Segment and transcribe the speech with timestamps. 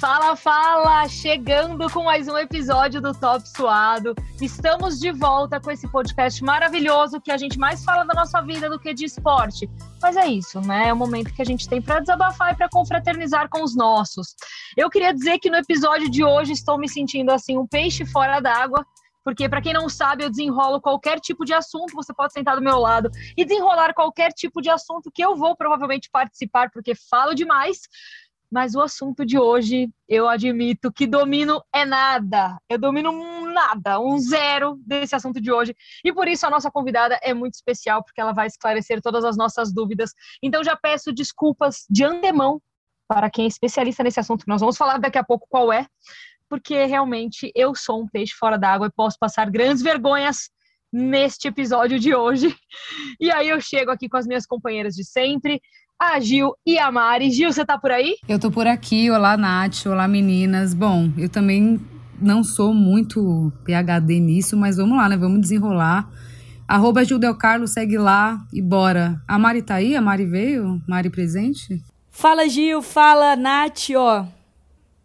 [0.00, 1.06] Fala, fala!
[1.08, 4.14] Chegando com mais um episódio do Top Suado.
[4.40, 8.70] Estamos de volta com esse podcast maravilhoso que a gente mais fala da nossa vida
[8.70, 9.68] do que de esporte.
[10.00, 10.88] Mas é isso, né?
[10.88, 14.34] É o momento que a gente tem para desabafar e para confraternizar com os nossos.
[14.74, 18.40] Eu queria dizer que no episódio de hoje estou me sentindo assim um peixe fora
[18.40, 18.86] d'água,
[19.22, 22.62] porque para quem não sabe, eu desenrolo qualquer tipo de assunto, você pode sentar do
[22.62, 27.34] meu lado e desenrolar qualquer tipo de assunto que eu vou provavelmente participar, porque falo
[27.34, 27.80] demais.
[28.50, 32.58] Mas o assunto de hoje, eu admito que domino é nada.
[32.68, 33.12] Eu domino
[33.52, 35.74] nada, um zero desse assunto de hoje.
[36.04, 39.36] E por isso a nossa convidada é muito especial, porque ela vai esclarecer todas as
[39.36, 40.12] nossas dúvidas.
[40.42, 42.60] Então já peço desculpas de antemão
[43.06, 44.44] para quem é especialista nesse assunto.
[44.46, 45.86] Nós vamos falar daqui a pouco qual é,
[46.48, 50.50] porque realmente eu sou um peixe fora d'água e posso passar grandes vergonhas
[50.92, 52.54] neste episódio de hoje.
[53.20, 55.60] E aí eu chego aqui com as minhas companheiras de sempre,
[56.00, 57.30] a Gil e a Mari.
[57.30, 58.16] Gil, você tá por aí?
[58.26, 59.10] Eu tô por aqui.
[59.10, 59.84] Olá, Nath.
[59.84, 60.72] Olá, meninas.
[60.72, 61.78] Bom, eu também
[62.18, 65.16] não sou muito PHD nisso, mas vamos lá, né?
[65.18, 66.10] Vamos desenrolar.
[66.66, 69.20] Arroba Gil Del Carlos, segue lá e bora.
[69.28, 69.94] A Mari tá aí?
[69.94, 70.80] A Mari veio?
[70.88, 71.82] Mari presente?
[72.10, 72.80] Fala, Gil.
[72.80, 73.90] Fala, Nath.
[73.94, 74.24] Ó,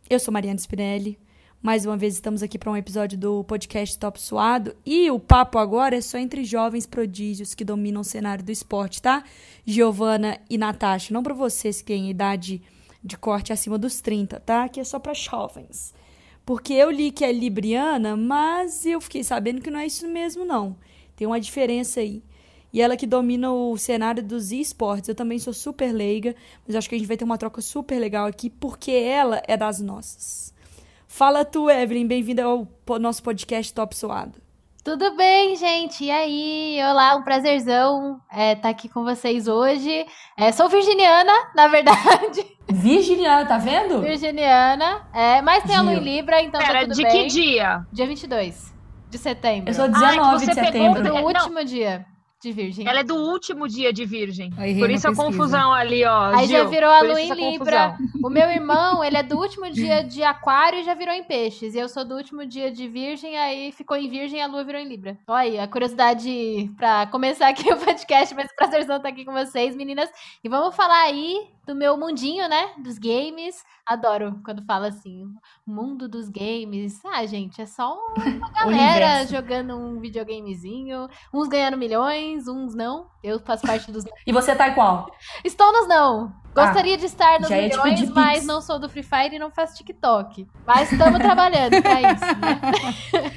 [0.09, 1.19] eu sou Mariana Spinelli.
[1.66, 5.58] Mais uma vez estamos aqui para um episódio do podcast Top Suado e o papo
[5.58, 9.23] agora é só entre jovens prodígios que dominam o cenário do esporte, tá?
[9.66, 12.61] Giovana e Natasha, não para vocês que têm idade
[13.03, 14.69] de corte acima dos 30, tá?
[14.69, 15.91] Que é só para jovens.
[16.45, 20.45] Porque eu li que é libriana, mas eu fiquei sabendo que não é isso mesmo
[20.45, 20.77] não.
[21.16, 22.22] Tem uma diferença aí.
[22.72, 25.09] E ela que domina o cenário dos esportes.
[25.09, 26.35] Eu também sou super leiga,
[26.67, 29.57] mas acho que a gente vai ter uma troca super legal aqui porque ela é
[29.57, 30.53] das nossas.
[31.16, 32.67] Fala tu, Evelyn, bem-vinda ao
[32.99, 34.38] nosso podcast Top Suado.
[34.83, 36.03] Tudo bem, gente?
[36.03, 36.77] E aí?
[36.91, 40.05] Olá, um prazerzão estar é, tá aqui com vocês hoje.
[40.38, 42.45] É, sou virginiana, na verdade.
[42.67, 44.02] Virginiana, tá vendo?
[44.02, 47.11] Virginiana, é, mas tem a Lua em Libra, então tá Pera, tá tudo de bem.
[47.13, 47.85] de que dia?
[47.94, 48.75] Dia 22
[49.09, 49.69] de setembro.
[49.69, 51.01] Eu sou 19 ah, de setembro.
[51.01, 52.06] Do último dia
[52.45, 52.88] de Virgem.
[52.88, 54.51] Ela é do último dia de Virgem.
[54.57, 56.35] Aí, por isso a confusão ali, ó.
[56.35, 57.97] Aí Gil, já virou a lua em Libra.
[58.23, 61.73] O meu irmão, ele é do último dia de Aquário e já virou em Peixes.
[61.73, 64.63] E eu sou do último dia de Virgem, aí ficou em Virgem e a lua
[64.63, 65.17] virou em Libra.
[65.28, 69.75] Olha aí, a curiosidade pra começar aqui o podcast, mas prazerzão estar aqui com vocês,
[69.75, 70.09] meninas.
[70.44, 72.74] E vamos falar aí do meu mundinho, né?
[72.78, 73.64] Dos games.
[73.86, 75.26] Adoro quando fala assim,
[75.66, 77.02] mundo dos games.
[77.06, 83.08] Ah, gente, é só uma galera jogando um videogamezinho, uns ganhando milhões, uns não.
[83.24, 84.06] Eu faço parte dos.
[84.26, 85.08] e você tá qual?
[85.44, 86.34] Estou nos não.
[86.56, 89.76] Gostaria ah, de estar nos milhões, mas não sou do Free Fire e não faço
[89.76, 90.47] TikTok.
[90.66, 92.62] Mas estamos trabalhando pra isso, né?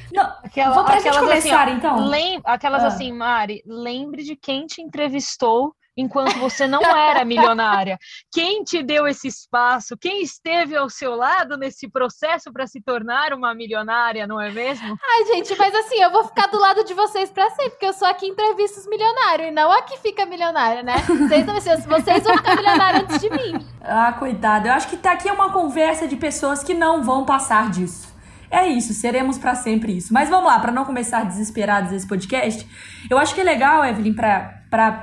[0.15, 2.07] Não, Aquela, vou pra aquelas gente começar, assim, então.
[2.07, 2.87] Lem aquelas ah.
[2.87, 7.99] assim, Mari, lembre de quem te entrevistou enquanto você não era milionária.
[8.31, 9.97] Quem te deu esse espaço?
[9.99, 14.97] Quem esteve ao seu lado nesse processo para se tornar uma milionária, não é mesmo?
[15.05, 17.93] Ai, gente, mas assim, eu vou ficar do lado de vocês para sempre, porque eu
[17.93, 20.95] sou aqui entrevista os milionários e não a que fica milionária, né?
[21.09, 23.67] Vocês, vocês vão ficar milionários antes de mim.
[23.81, 24.69] Ah, coitado.
[24.69, 28.09] Eu acho que tá aqui uma conversa de pessoas que não vão passar disso.
[28.51, 30.13] É isso, seremos para sempre isso.
[30.13, 32.67] Mas vamos lá, para não começar desesperados esse podcast,
[33.11, 34.58] eu acho que é legal, Evelyn, para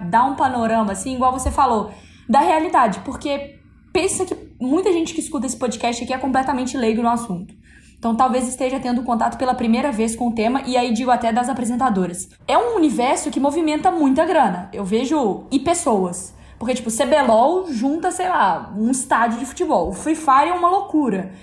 [0.10, 1.92] dar um panorama, assim, igual você falou,
[2.28, 3.60] da realidade, porque
[3.92, 7.54] pensa que muita gente que escuta esse podcast aqui é completamente leigo no assunto.
[7.98, 11.32] Então talvez esteja tendo contato pela primeira vez com o tema, e aí digo até
[11.32, 12.30] das apresentadoras.
[12.48, 14.70] É um universo que movimenta muita grana.
[14.72, 16.36] Eu vejo e pessoas.
[16.60, 19.90] Porque, tipo, CBLOL junta, sei lá, um estádio de futebol.
[19.90, 21.34] O Free Fire é uma loucura.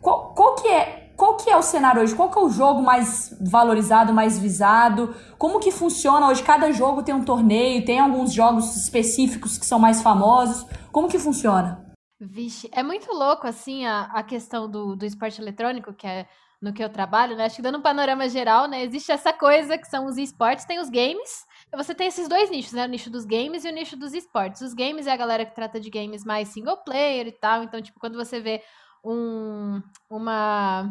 [0.00, 2.16] Qual, qual que é qual que é o cenário hoje?
[2.16, 5.14] Qual que é o jogo mais valorizado, mais visado?
[5.38, 6.42] Como que funciona hoje?
[6.42, 10.66] Cada jogo tem um torneio, tem alguns jogos específicos que são mais famosos.
[10.90, 11.94] Como que funciona?
[12.20, 16.26] Vixe, é muito louco, assim, a, a questão do, do esporte eletrônico, que é
[16.60, 17.44] no que eu trabalho, né?
[17.44, 18.82] Acho que dando um panorama geral, né?
[18.82, 21.46] Existe essa coisa que são os esportes, tem os games.
[21.72, 22.84] Você tem esses dois nichos, né?
[22.84, 24.60] O nicho dos games e o nicho dos esportes.
[24.60, 27.62] Os games é a galera que trata de games mais single player e tal.
[27.62, 28.60] Então, tipo, quando você vê
[29.04, 30.90] um, uma.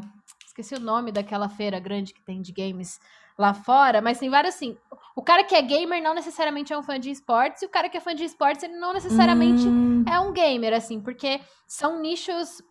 [0.52, 3.00] Esqueci o nome daquela feira grande que tem de games
[3.38, 4.78] lá fora, mas tem vários assim.
[5.16, 7.88] O cara que é gamer não necessariamente é um fã de esportes, e o cara
[7.88, 10.04] que é fã de esportes, ele não necessariamente hum.
[10.06, 12.62] é um gamer, assim, porque são nichos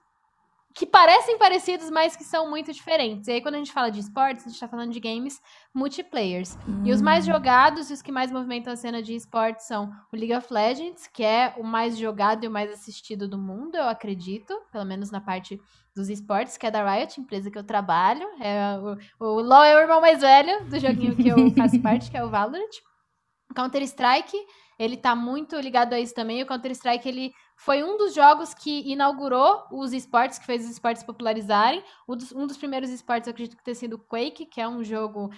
[0.75, 3.29] que parecem parecidos, mas que são muito diferentes.
[3.29, 5.41] E aí, quando a gente fala de esportes, a gente tá falando de games
[5.75, 6.57] multiplayers.
[6.67, 6.83] Hum.
[6.85, 7.33] E os mais hum.
[7.33, 11.09] jogados e os que mais movimentam a cena de esportes são o League of Legends,
[11.09, 15.11] que é o mais jogado e o mais assistido do mundo, eu acredito, pelo menos
[15.11, 15.61] na parte
[15.95, 18.27] dos esportes, que é da Riot, empresa que eu trabalho.
[18.41, 18.79] É
[19.19, 22.17] o, o LoL é o irmão mais velho do joguinho que eu faço parte, que
[22.17, 22.71] é o Valorant.
[23.57, 24.37] Counter-Strike
[24.81, 26.43] ele tá muito ligado a isso também.
[26.43, 31.03] O Counter-Strike, ele foi um dos jogos que inaugurou os esportes, que fez os esportes
[31.03, 31.85] popularizarem.
[32.09, 34.83] Um dos, um dos primeiros esportes, eu acredito que ter sido Quake, que é um
[34.83, 35.31] jogo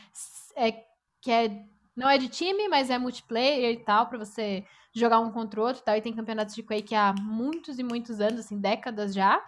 [0.55, 0.71] é,
[1.21, 1.65] que é,
[1.97, 4.65] não é de time, mas é multiplayer e tal, para você
[4.95, 5.97] jogar um contra o outro e tal.
[5.97, 9.45] E tem campeonatos de Quake há muitos e muitos anos, assim, décadas já.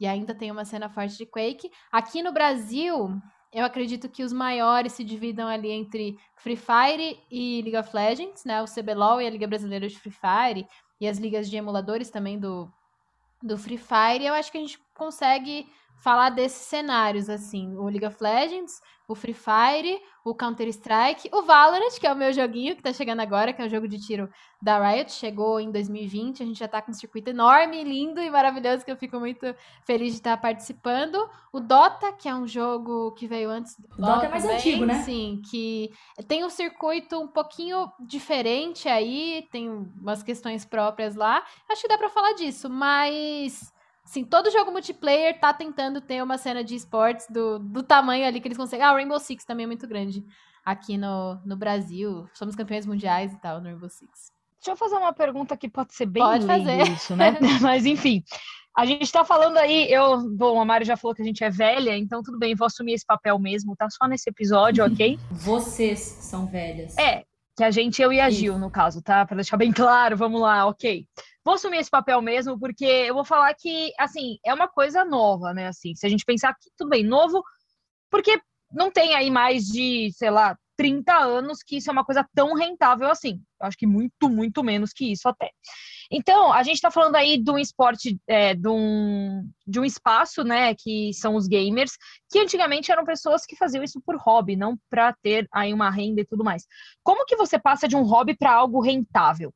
[0.00, 1.70] E ainda tem uma cena forte de Quake.
[1.92, 3.16] Aqui no Brasil,
[3.52, 8.44] eu acredito que os maiores se dividam ali entre Free Fire e League of Legends,
[8.44, 8.60] né?
[8.60, 10.66] O CBLOL e a Liga Brasileira de Free Fire
[11.00, 12.70] e as ligas de emuladores também do,
[13.42, 14.24] do Free Fire.
[14.24, 15.66] Eu acho que a gente consegue
[15.98, 21.98] falar desses cenários, assim, o League of Legends, o Free Fire, o Counter-Strike, o Valorant,
[21.98, 24.28] que é o meu joguinho que tá chegando agora, que é o jogo de tiro
[24.60, 28.30] da Riot, chegou em 2020, a gente já tá com um circuito enorme, lindo e
[28.30, 31.28] maravilhoso, que eu fico muito feliz de estar participando.
[31.50, 34.12] O Dota, que é um jogo que veio antes do Dota.
[34.12, 35.02] Dota é mais antigo, né?
[35.02, 35.90] Sim, que
[36.26, 41.42] tem um circuito um pouquinho diferente aí, tem umas questões próprias lá.
[41.68, 43.72] Acho que dá para falar disso, mas
[44.08, 48.40] Sim, todo jogo multiplayer tá tentando ter uma cena de esportes do, do tamanho ali
[48.40, 48.82] que eles conseguem.
[48.82, 50.24] Ah, o Rainbow Six também é muito grande
[50.64, 52.26] aqui no, no Brasil.
[52.32, 54.32] Somos campeões mundiais e tal no Rainbow Six.
[54.56, 56.88] Deixa eu fazer uma pergunta que pode ser bem pode fazer.
[56.88, 57.36] isso, né?
[57.60, 58.24] Mas enfim,
[58.74, 61.50] a gente tá falando aí, eu, bom, a Mari já falou que a gente é
[61.50, 65.18] velha, então tudo bem, vou assumir esse papel mesmo, tá só nesse episódio, ok?
[65.30, 66.96] Vocês são velhas.
[66.96, 67.24] É,
[67.58, 69.26] que a gente, eu e a Gil, no caso, tá?
[69.26, 71.06] Pra deixar bem claro, vamos lá, ok
[71.48, 75.54] vou assumir esse papel mesmo, porque eu vou falar que, assim, é uma coisa nova,
[75.54, 75.68] né?
[75.68, 77.42] Assim, se a gente pensar que tudo bem, novo,
[78.10, 78.38] porque
[78.70, 82.54] não tem aí mais de, sei lá, 30 anos que isso é uma coisa tão
[82.54, 83.42] rentável assim.
[83.60, 85.50] Eu acho que muito, muito menos que isso até.
[86.08, 90.44] Então, a gente está falando aí de um esporte, é, de, um, de um espaço,
[90.44, 91.98] né, que são os gamers,
[92.30, 96.20] que antigamente eram pessoas que faziam isso por hobby, não para ter aí uma renda
[96.20, 96.64] e tudo mais.
[97.02, 99.52] Como que você passa de um hobby para algo rentável?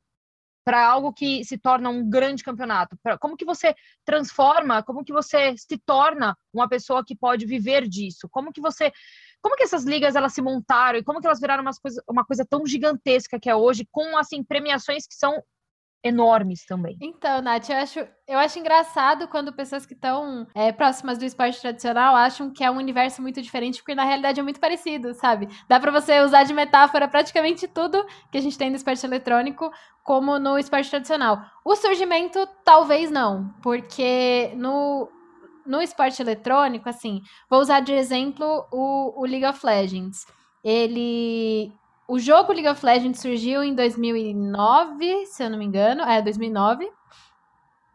[0.65, 2.97] para algo que se torna um grande campeonato?
[3.03, 7.87] Pra, como que você transforma, como que você se torna uma pessoa que pode viver
[7.87, 8.29] disso?
[8.31, 8.91] Como que você
[9.43, 12.45] como que essas ligas elas se montaram e como que elas viraram coisa, uma coisa
[12.49, 15.43] tão gigantesca que é hoje, com assim premiações que são
[16.03, 16.97] enormes também.
[17.01, 21.61] Então, Nath, eu acho, eu acho engraçado quando pessoas que estão é, próximas do esporte
[21.61, 25.47] tradicional acham que é um universo muito diferente, porque na realidade é muito parecido, sabe?
[25.67, 29.71] Dá para você usar de metáfora praticamente tudo que a gente tem no esporte eletrônico,
[30.03, 31.41] como no esporte tradicional.
[31.63, 35.09] O surgimento, talvez não, porque no,
[35.65, 40.25] no esporte eletrônico, assim, vou usar de exemplo o, o League of Legends.
[40.63, 41.71] Ele
[42.07, 46.03] o jogo League of Legends surgiu em 2009, se eu não me engano.
[46.03, 46.89] É, 2009.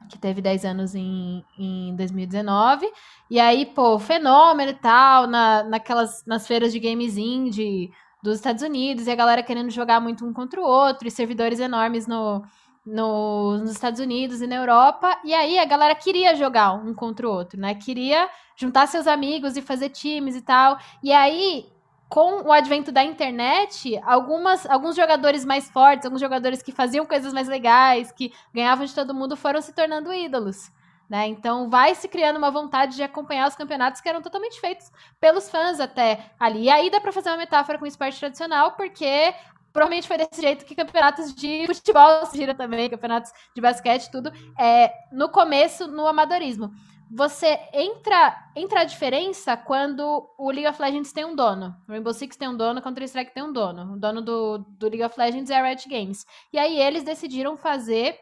[0.09, 2.91] Que teve 10 anos em, em 2019.
[3.31, 7.93] E aí, pô, fenômeno e tal, na, naquelas, nas feiras de games indie
[8.23, 9.07] dos Estados Unidos.
[9.07, 11.07] E a galera querendo jogar muito um contra o outro.
[11.07, 12.43] E servidores enormes no,
[12.89, 15.19] no, nos Estados Unidos e na Europa.
[15.25, 17.75] E aí a galera queria jogar um contra o outro, né?
[17.75, 20.79] Queria juntar seus amigos e fazer times e tal.
[21.03, 21.67] E aí
[22.09, 27.35] com o advento da internet, algumas, alguns jogadores mais fortes, alguns jogadores que faziam coisas
[27.35, 30.73] mais legais, que ganhavam de todo mundo, foram se tornando ídolos.
[31.09, 31.27] Né?
[31.27, 35.51] Então vai se criando uma vontade de acompanhar os campeonatos que eram totalmente feitos pelos
[35.51, 36.65] fãs até ali.
[36.65, 39.35] E aí dá para fazer uma metáfora com o esporte tradicional, porque
[39.79, 44.93] provavelmente foi desse jeito que campeonatos de futebol surgiram também, campeonatos de basquete, tudo, é,
[45.13, 46.73] no começo, no amadorismo
[47.11, 51.75] você entra entra a diferença quando o League of Legends tem um dono.
[51.89, 53.95] O Rainbow Six tem um dono, Counter-Strike tem um dono.
[53.95, 56.27] O dono do, do League of Legends é a Riot Games.
[56.53, 58.21] E aí eles decidiram fazer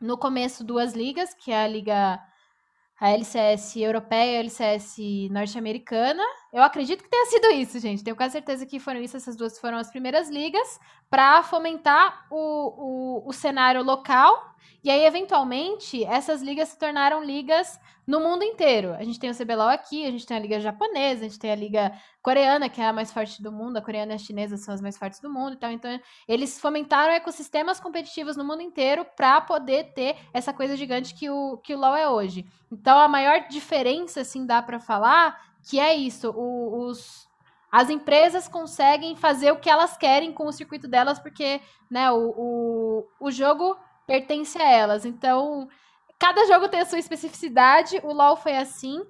[0.00, 2.18] no começo duas ligas, que é a liga
[2.98, 4.96] a LCS europeia e a LCS
[5.30, 6.22] norte-americana.
[6.56, 8.02] Eu acredito que tenha sido isso, gente.
[8.02, 9.14] Tenho quase certeza que foram isso.
[9.14, 14.56] Essas duas foram as primeiras ligas para fomentar o, o, o cenário local.
[14.82, 18.94] E aí, eventualmente, essas ligas se tornaram ligas no mundo inteiro.
[18.94, 21.50] A gente tem o CBLOL aqui, a gente tem a liga japonesa, a gente tem
[21.50, 24.56] a liga coreana, que é a mais forte do mundo, a coreana e a chinesa
[24.56, 25.70] são as mais fortes do mundo e tal.
[25.70, 31.28] Então, eles fomentaram ecossistemas competitivos no mundo inteiro para poder ter essa coisa gigante que
[31.28, 32.46] o, que o LoL é hoje.
[32.72, 37.28] Então, a maior diferença, assim, dá para falar que é isso, o, os,
[37.70, 42.34] as empresas conseguem fazer o que elas querem com o circuito delas, porque né, o,
[42.36, 45.04] o, o jogo pertence a elas.
[45.04, 45.68] Então,
[46.18, 48.00] cada jogo tem a sua especificidade.
[48.04, 49.02] O LoL foi assim.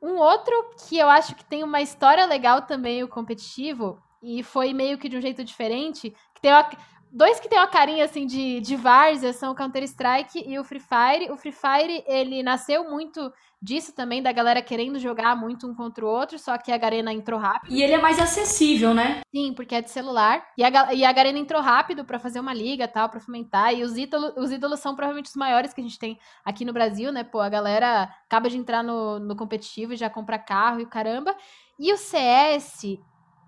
[0.00, 0.54] Um outro
[0.88, 5.08] que eu acho que tem uma história legal também, o competitivo, e foi meio que
[5.08, 6.70] de um jeito diferente, que tem uma,
[7.12, 10.80] dois que tem uma carinha assim de, de várzea são o Counter-Strike e o Free
[10.80, 11.30] Fire.
[11.30, 16.04] O Free Fire, ele nasceu muito disso também, da galera querendo jogar muito um contra
[16.04, 17.70] o outro, só que a Garena entrou rápido.
[17.70, 19.20] E ele é mais acessível, né?
[19.34, 20.46] Sim, porque é de celular.
[20.56, 23.74] E a, e a Garena entrou rápido para fazer uma liga tal, pra fomentar.
[23.74, 26.72] E os ídolos, os ídolos são provavelmente os maiores que a gente tem aqui no
[26.72, 27.22] Brasil, né?
[27.22, 31.36] Pô, a galera acaba de entrar no, no competitivo e já compra carro e caramba.
[31.78, 32.98] E o CS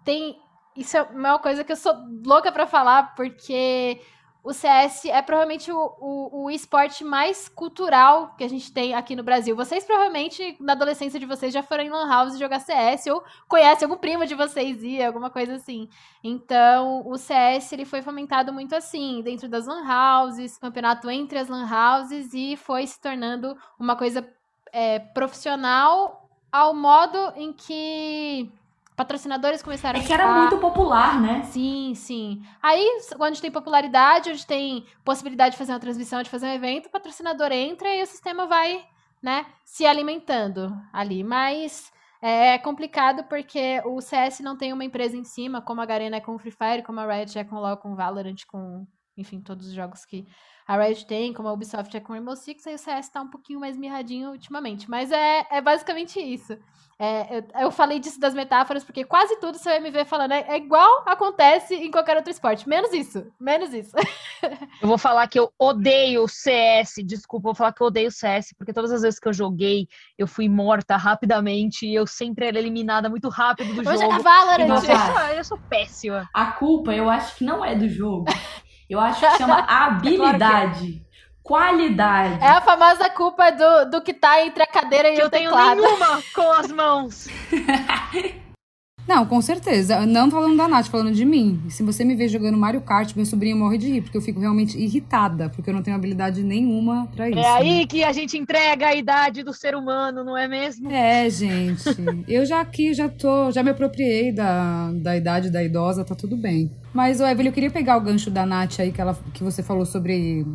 [0.05, 0.37] tem.
[0.77, 4.01] Isso é uma coisa que eu sou louca para falar, porque
[4.45, 9.15] o CS é provavelmente o, o, o, esporte mais cultural que a gente tem aqui
[9.15, 9.55] no Brasil.
[9.55, 13.87] Vocês provavelmente, na adolescência de vocês, já foram em Lan House jogar CS, ou conhecem
[13.87, 15.89] algum primo de vocês e alguma coisa assim.
[16.25, 21.49] Então, o CS ele foi fomentado muito assim, dentro das Lan Houses, campeonato entre as
[21.49, 24.29] Lan Houses, e foi se tornando uma coisa
[24.73, 28.53] é, profissional ao modo em que
[29.03, 31.43] patrocinadores começaram é que era muito popular, né?
[31.45, 32.43] Sim, sim.
[32.63, 36.31] Aí, quando a gente tem popularidade, a gente tem possibilidade de fazer uma transmissão, de
[36.31, 38.85] fazer um evento, o patrocinador entra e o sistema vai,
[39.23, 41.25] né, se alimentando ali.
[41.25, 46.17] Mas é complicado porque o CS não tem uma empresa em cima, como a Garena
[46.17, 48.47] é com o Free Fire, como a Riot é com o LoL, com o Valorant,
[48.47, 50.25] com, enfim, todos os jogos que
[50.73, 53.21] a Riot tem, como a Ubisoft é com o Rainbow Six, aí o CS tá
[53.21, 54.91] um pouquinho mais mirradinho ultimamente.
[54.91, 56.57] Mas é, é basicamente isso.
[56.99, 60.33] É, eu, eu, falei disso das metáforas, porque quase tudo você vai me ver falando
[60.33, 62.67] é, é, igual acontece em qualquer outro esporte.
[62.67, 63.27] Menos isso.
[63.39, 63.95] Menos isso.
[64.81, 66.95] eu vou falar que eu odeio CS.
[67.05, 69.89] Desculpa, eu vou falar que eu odeio CS, porque todas as vezes que eu joguei,
[70.17, 74.05] eu fui morta rapidamente e eu sempre era eliminada muito rápido do Vou jogo.
[74.05, 74.69] Jogar Valorant.
[74.69, 76.31] Nossa, eu sou péssima.
[76.33, 78.25] A culpa, eu acho que não é do jogo.
[78.89, 81.03] Eu acho que chama habilidade.
[81.09, 81.13] É
[81.43, 82.43] qualidade.
[82.43, 85.31] É a famosa culpa do, do que tá entre a cadeira e que o eu
[85.31, 85.81] teclado.
[85.81, 87.29] tenho nenhuma com as mãos.
[89.07, 90.07] Não, com certeza.
[90.07, 91.61] Não falando da Nath, falando de mim.
[91.69, 94.41] Se você me ver jogando Mario Kart, meu sobrinho morre de rir, porque eu fico
[94.41, 97.39] realmente irritada, porque eu não tenho habilidade nenhuma para isso.
[97.39, 97.87] É aí né?
[97.87, 100.91] que a gente entrega a idade do ser humano, não é mesmo?
[100.91, 101.85] É, gente.
[102.29, 106.37] eu já aqui já tô, já me apropriei da, da idade da idosa, tá tudo
[106.37, 106.71] bem.
[106.95, 109.63] Mas, o Evelyn, eu queria pegar o gancho da Nath aí que, ela, que você
[109.63, 110.47] falou sobre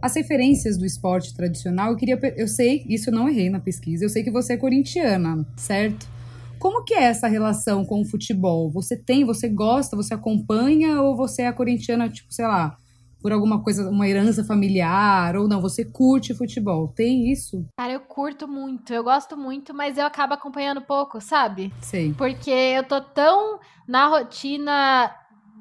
[0.00, 2.18] as referências do esporte tradicional, eu queria.
[2.36, 6.17] Eu sei, isso eu não errei na pesquisa, eu sei que você é corintiana, certo?
[6.58, 8.70] Como que é essa relação com o futebol?
[8.72, 12.76] Você tem, você gosta, você acompanha ou você é corintiana, tipo, sei lá,
[13.20, 15.60] por alguma coisa, uma herança familiar ou não?
[15.60, 16.88] Você curte futebol?
[16.88, 17.66] Tem isso?
[17.78, 21.72] Cara, eu curto muito, eu gosto muito, mas eu acabo acompanhando pouco, sabe?
[21.80, 22.12] Sei.
[22.14, 25.12] Porque eu tô tão na rotina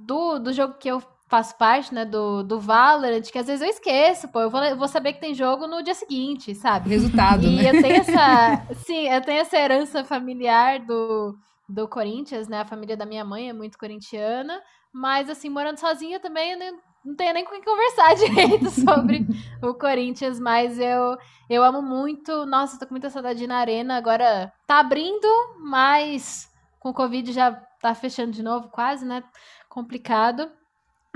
[0.06, 3.70] do, do jogo que eu faço parte, né, do, do Valorant, que às vezes eu
[3.70, 6.90] esqueço, pô, eu vou, eu vou saber que tem jogo no dia seguinte, sabe?
[6.90, 7.70] Resultado, e né?
[7.70, 12.96] eu tenho essa, sim, eu tenho essa herança familiar do, do Corinthians, né, a família
[12.96, 17.34] da minha mãe é muito corintiana, mas assim, morando sozinha também, eu nem, não tenho
[17.34, 19.28] nem com quem conversar direito sobre
[19.62, 21.18] o Corinthians, mas eu,
[21.50, 25.28] eu amo muito, nossa, tô com muita saudade na arena, agora tá abrindo,
[25.60, 29.22] mas com o Covid já tá fechando de novo, quase, né,
[29.68, 30.50] complicado.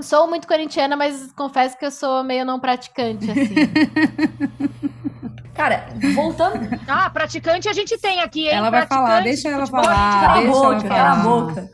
[0.02, 3.54] Sou muito corintiana, mas confesso que eu sou meio não praticante, assim.
[5.54, 6.58] Cara, voltando.
[6.88, 8.54] Ah, praticante a gente tem aqui, hein?
[8.54, 9.94] Ela vai falar, deixa ela falar.
[9.94, 10.94] Cala a deixa boca, ela falar.
[10.94, 11.70] cala a boca.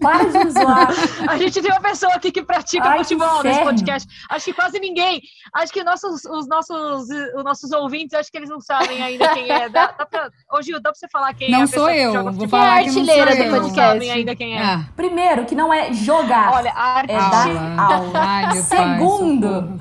[0.00, 0.88] Para de me zoar.
[1.28, 4.08] A gente tem uma pessoa aqui que pratica Ai, futebol que nesse podcast.
[4.30, 5.20] Acho que quase ninguém.
[5.54, 9.50] Acho que nossos, os, nossos, os nossos ouvintes, acho que eles não sabem ainda quem
[9.50, 9.68] é.
[9.68, 11.96] Dá, dá pra, ô, Gil, dá pra você falar quem Não é a sou que
[11.96, 13.50] eu, joga vou falar Quem é a que não artilheira sou do eu.
[13.52, 13.92] Não podcast?
[13.92, 14.62] sabem ainda quem é.
[14.62, 16.52] Ah, Primeiro, que não é jogar.
[16.52, 17.30] Olha, a é arte...
[17.30, 18.12] dar aula.
[18.18, 19.80] Ai, meu pai, Segundo,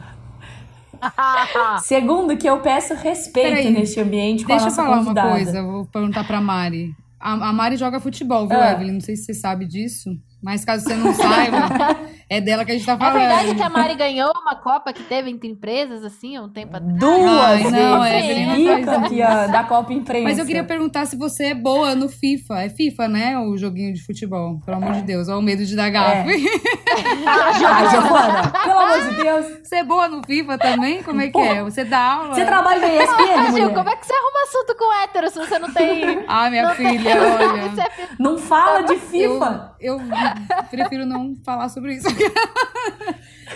[1.84, 5.28] segundo que eu peço respeito Peraí, neste ambiente com a Deixa eu falar convidada.
[5.28, 6.96] uma coisa, vou perguntar pra Mari.
[7.26, 8.74] A, a Mari joga futebol, viu, Ah.
[8.74, 8.94] Evelyn?
[8.94, 10.12] Não sei se você sabe disso,
[10.44, 11.58] mas caso você não saiba,
[12.30, 13.14] é dela que a gente tá É falando.
[13.20, 16.78] verdade que a Mari ganhou uma Copa que teve entre empresas, assim, há um tempo
[16.78, 17.00] atrás.
[17.00, 20.24] Duas Ai, não, vezes Evelyn, bicampeã da Copa Imprensa.
[20.24, 22.62] Mas eu queria perguntar se você é boa no FIFA.
[22.62, 23.38] É FIFA, né?
[23.40, 24.60] O joguinho de futebol.
[24.64, 25.28] Pelo amor de Deus.
[25.28, 26.30] Olha o medo de dar gafe.
[27.28, 29.46] Ah, Giovana, pelo amor de Deus.
[29.64, 31.04] Você é boa no FIFA também?
[31.04, 31.64] Como é que é?
[31.64, 32.34] Você dá aula?
[32.36, 35.40] Você trabalha na Ah, ESPN, Gil, como é que você arruma assunto com hétero se
[35.40, 36.26] você não tem.
[36.28, 37.70] Ah, minha não tem- filha, olha.
[37.70, 39.76] Você é Não fala de FIFA.
[39.80, 42.08] Eu, eu prefiro não falar sobre isso.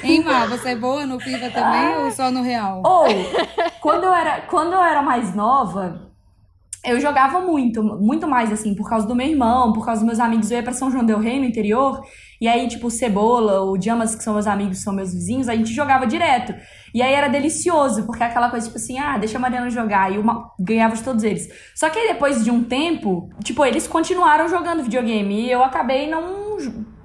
[0.03, 0.45] Hein, Má?
[0.45, 2.81] Você é boa no FIFA também ou só no real?
[2.85, 3.05] Ou,
[3.81, 6.08] quando eu era, quando eu era mais nova,
[6.83, 10.19] eu jogava muito, muito mais assim, por causa do meu irmão, por causa dos meus
[10.19, 10.49] amigos.
[10.49, 12.01] Eu ia pra São João del Rei, no interior,
[12.39, 15.55] e aí, tipo, o Cebola, o Diamas, que são meus amigos, são meus vizinhos, a
[15.55, 16.53] gente jogava direto.
[16.93, 20.11] E aí era delicioso, porque é aquela coisa, tipo assim, ah, deixa a Mariana jogar,
[20.11, 21.49] e uma ganhava de todos eles.
[21.75, 26.09] Só que aí, depois de um tempo, tipo, eles continuaram jogando videogame, e eu acabei
[26.09, 26.57] não,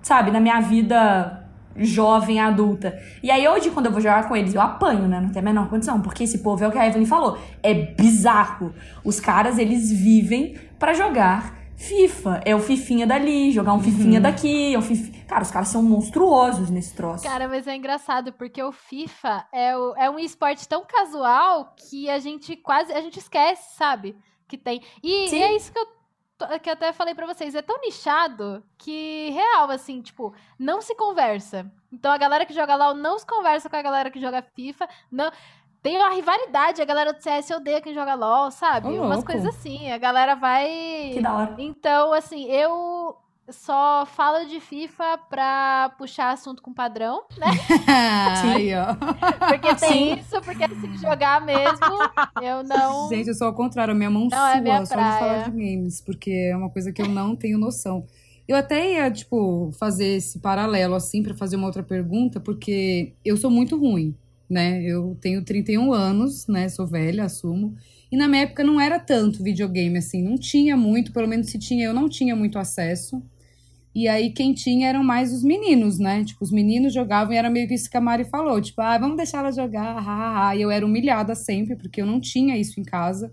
[0.02, 1.43] sabe, na minha vida
[1.76, 2.98] jovem, adulta.
[3.22, 5.20] E aí hoje, quando eu vou jogar com eles, eu apanho, né?
[5.20, 6.00] Não tem a menor condição.
[6.00, 7.38] Porque esse povo é o que a Evelyn falou.
[7.62, 8.74] É bizarro.
[9.04, 12.40] Os caras, eles vivem para jogar FIFA.
[12.44, 14.22] É o Fifinha dali, jogar um Fifinha uhum.
[14.22, 14.74] daqui.
[14.74, 15.24] É um Fifinha...
[15.26, 17.24] Cara, os caras são monstruosos nesse troço.
[17.24, 22.08] Cara, mas é engraçado, porque o FIFA é, o, é um esporte tão casual que
[22.08, 22.92] a gente quase.
[22.92, 24.16] A gente esquece, sabe?
[24.46, 24.82] Que tem.
[25.02, 25.86] E, e é isso que eu
[26.60, 30.94] que eu até falei para vocês, é tão nichado que, real, assim, tipo, não se
[30.94, 31.70] conversa.
[31.92, 34.88] Então a galera que joga LOL não se conversa com a galera que joga FIFA,
[35.10, 35.30] não...
[35.82, 38.88] Tem uma rivalidade, a galera do CS odeia quem joga LOL, sabe?
[38.88, 41.10] Oh, Umas coisas assim, a galera vai...
[41.12, 41.54] Que da hora.
[41.58, 43.14] Então, assim, eu
[43.52, 47.46] só falo de FIFA pra puxar assunto com padrão, né?
[48.42, 48.94] Aí, ó.
[49.48, 50.20] Porque tem Sim.
[50.20, 51.84] isso, porque assim, jogar mesmo,
[52.42, 53.08] eu não.
[53.08, 55.12] Gente, eu sou ao contrário, a minha mão não é sua, é minha só praia.
[55.12, 58.06] de falar de games, porque é uma coisa que eu não tenho noção.
[58.46, 63.36] Eu até ia, tipo, fazer esse paralelo, assim, para fazer uma outra pergunta, porque eu
[63.36, 64.14] sou muito ruim,
[64.48, 64.82] né?
[64.82, 66.68] Eu tenho 31 anos, né?
[66.68, 67.74] Sou velha, assumo.
[68.12, 71.58] E na minha época não era tanto videogame, assim, não tinha muito, pelo menos se
[71.58, 73.22] tinha, eu não tinha muito acesso.
[73.94, 76.24] E aí quem tinha eram mais os meninos, né?
[76.24, 78.60] Tipo, os meninos jogavam e era meio que isso que a Mari falou.
[78.60, 80.56] Tipo, ah, vamos deixar ela jogar, ha, ha.
[80.56, 83.32] E eu era humilhada sempre, porque eu não tinha isso em casa.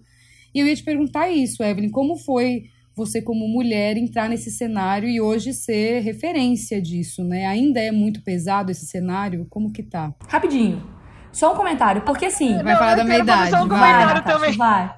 [0.54, 2.66] E eu ia te perguntar isso, Evelyn, como foi
[2.96, 7.48] você como mulher entrar nesse cenário e hoje ser referência disso, né?
[7.48, 9.48] Ainda é muito pesado esse cenário?
[9.50, 10.14] Como que tá?
[10.28, 10.84] Rapidinho.
[11.32, 12.54] Só um comentário, porque assim...
[12.56, 14.24] Vai não, falar da minha idade, só um vai.
[14.24, 14.52] também.
[14.58, 14.96] Vai.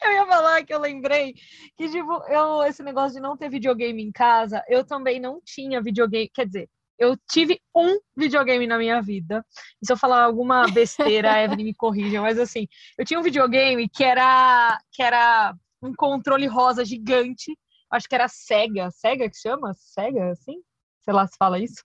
[0.03, 1.33] Eu ia falar que eu lembrei
[1.75, 5.81] que, tipo, eu, esse negócio de não ter videogame em casa, eu também não tinha
[5.81, 6.29] videogame.
[6.33, 9.45] Quer dizer, eu tive um videogame na minha vida.
[9.81, 12.67] E se eu falar alguma besteira, a Evelyn me corrija, mas assim,
[12.97, 17.57] eu tinha um videogame que era, que era um controle rosa gigante.
[17.91, 18.89] Acho que era Sega.
[18.91, 19.73] Sega que chama?
[19.75, 20.61] Sega, assim?
[21.03, 21.83] Sei lá se fala isso.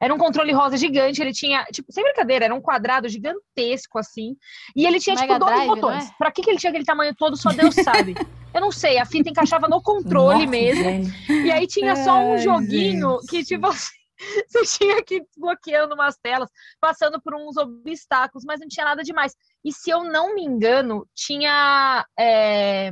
[0.00, 4.36] Era um controle rosa gigante, ele tinha, tipo, sem brincadeira, era um quadrado gigantesco, assim.
[4.74, 6.08] E ele tinha, Mega tipo, dois Drive, botões.
[6.08, 6.14] É?
[6.18, 8.14] Pra que, que ele tinha aquele tamanho todo, só Deus sabe.
[8.52, 10.84] Eu não sei, a fita encaixava no controle Nossa, mesmo.
[10.84, 11.32] Gente.
[11.32, 13.68] E aí tinha só um joguinho que, tipo,
[14.48, 16.48] você tinha que ir desbloqueando umas telas,
[16.80, 19.34] passando por uns obstáculos, mas não tinha nada demais.
[19.64, 22.06] E se eu não me engano, tinha.
[22.18, 22.90] É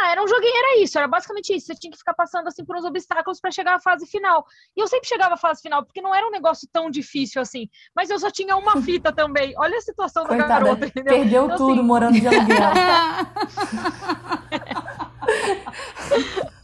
[0.00, 1.66] ah, era um joguinho, era isso, era basicamente isso.
[1.66, 4.44] Você tinha que ficar passando assim por uns obstáculos para chegar à fase final.
[4.76, 7.68] E eu sempre chegava à fase final, porque não era um negócio tão difícil assim.
[7.94, 9.54] Mas eu só tinha uma fita também.
[9.56, 11.14] Olha a situação Coitada, da garota, entendeu?
[11.14, 11.82] Perdeu então, tudo assim...
[11.82, 12.58] morando de aluguel.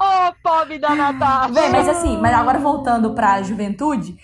[0.00, 1.52] oh, pobre da Natasha.
[1.52, 4.16] Bem, mas assim, mas agora voltando pra juventude,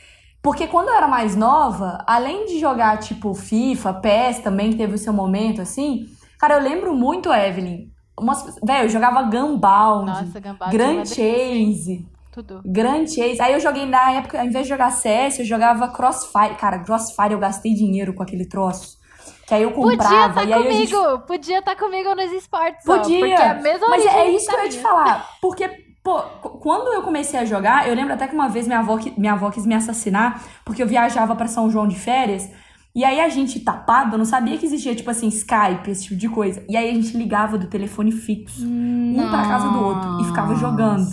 [0.42, 4.94] porque quando eu era mais nova, além de jogar tipo FIFA, PES também, que teve
[4.94, 10.40] o seu momento assim, cara, eu lembro muito, Evelyn, Umas, velho, eu jogava Gunbound, Nossa,
[10.40, 12.08] Gunbound Grand Chase.
[12.32, 12.62] Tudo.
[12.64, 13.40] Grand Chase.
[13.40, 16.54] Aí eu joguei na época, ao invés de jogar CS, eu jogava Crossfire.
[16.56, 18.98] Cara, Crossfire eu gastei dinheiro com aquele troço.
[19.46, 20.40] Que aí eu comprava.
[20.40, 21.26] Podia tá comigo, gente...
[21.26, 22.84] podia estar tá comigo nos esportes.
[22.84, 23.16] Podia.
[23.16, 25.30] Ó, porque é a mesma Mas é isso que eu ia te falar.
[25.40, 25.68] Porque,
[26.02, 26.20] pô,
[26.60, 29.50] quando eu comecei a jogar, eu lembro até que uma vez minha avó, minha avó
[29.50, 32.50] quis me assassinar, porque eu viajava para São João de férias.
[32.96, 36.30] E aí a gente, tapado, não sabia que existia, tipo assim, Skype, esse tipo de
[36.30, 36.64] coisa.
[36.66, 40.54] E aí a gente ligava do telefone fixo, um pra casa do outro, e ficava
[40.54, 41.06] jogando.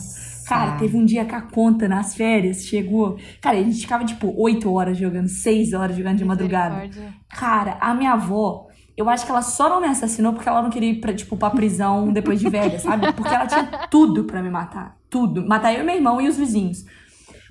[0.48, 3.18] Cara, teve um dia que a conta nas férias chegou.
[3.42, 6.90] Cara, a gente ficava, tipo, oito horas jogando, seis horas jogando de madrugada.
[7.28, 10.70] Cara, a minha avó, eu acho que ela só não me assassinou porque ela não
[10.70, 13.12] queria ir pra, tipo, pra prisão depois de velha, sabe?
[13.12, 14.96] Porque ela tinha tudo para me matar.
[15.10, 15.46] Tudo.
[15.46, 16.86] Matar eu e meu irmão e os vizinhos.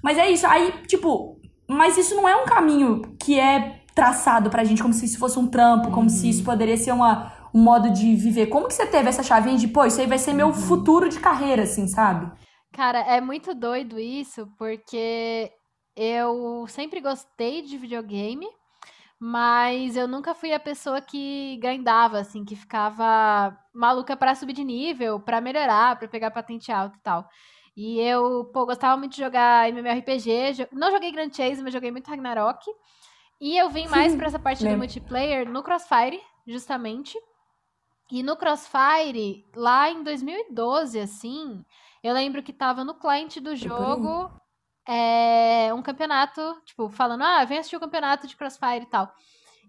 [0.02, 0.46] Mas é isso.
[0.46, 5.04] Aí, tipo, mas isso não é um caminho que é traçado pra gente como se
[5.04, 6.08] isso fosse um trampo, como uhum.
[6.08, 8.46] se isso poderia ser uma, um modo de viver.
[8.46, 10.54] Como que você teve essa chavinha de, pô, isso aí vai ser meu uhum.
[10.54, 12.30] futuro de carreira, assim, sabe?
[12.72, 15.50] Cara, é muito doido isso, porque
[15.94, 18.46] eu sempre gostei de videogame,
[19.20, 24.64] mas eu nunca fui a pessoa que grindava, assim, que ficava maluca para subir de
[24.64, 27.28] nível, para melhorar, para pegar patente alta e tal.
[27.76, 30.68] E eu, pô, gostava muito de jogar MMORPG.
[30.72, 32.60] Não joguei Grand Chase, mas joguei muito Ragnarok.
[33.42, 37.18] E eu vim mais para essa parte do multiplayer no Crossfire, justamente.
[38.08, 41.64] E no Crossfire, lá em 2012, assim,
[42.04, 44.30] eu lembro que tava no cliente do jogo
[44.86, 49.12] é, um campeonato, tipo, falando, ah, vem assistir o campeonato de Crossfire e tal.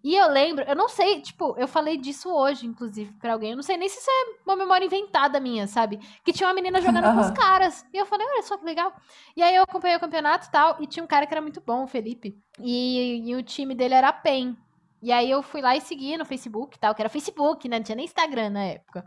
[0.03, 3.51] E eu lembro, eu não sei, tipo, eu falei disso hoje, inclusive, pra alguém.
[3.51, 5.97] Eu não sei nem se isso é uma memória inventada minha, sabe?
[6.25, 7.15] Que tinha uma menina jogando uhum.
[7.15, 7.85] com os caras.
[7.93, 8.93] E eu falei, olha só que legal.
[9.35, 10.75] E aí eu acompanhei o campeonato e tal.
[10.81, 12.37] E tinha um cara que era muito bom, o Felipe.
[12.59, 14.57] E, e o time dele era a PEN.
[15.01, 17.77] E aí eu fui lá e segui no Facebook e tal, que era Facebook, né?
[17.77, 19.05] Não tinha nem Instagram na época.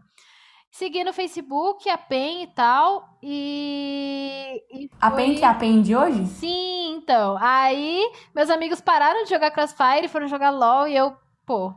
[0.71, 3.09] Segui no Facebook a PEN e tal.
[3.23, 4.63] E.
[4.73, 6.27] e a PEN que é a PEN de hoje?
[6.27, 7.37] Sim, então.
[7.41, 8.03] Aí
[8.35, 11.75] meus amigos pararam de jogar Crossfire e foram jogar LOL e eu, pô.